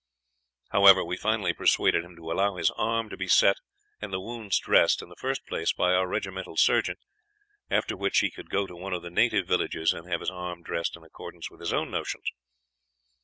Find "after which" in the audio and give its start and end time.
7.69-8.17